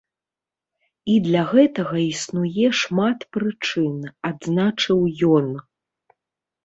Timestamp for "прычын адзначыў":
3.37-4.99